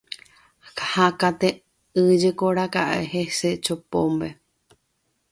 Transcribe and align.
Hakate'ỹjekoraka'e 0.91 2.93
hese 3.11 3.49
Chopombe. 3.65 4.27